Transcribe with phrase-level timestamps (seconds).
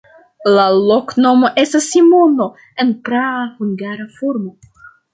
[0.53, 2.49] La loknomo estas Simono
[2.85, 4.61] en praa hungara formo.